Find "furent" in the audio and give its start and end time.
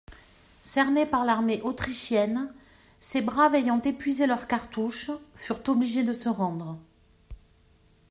5.35-5.61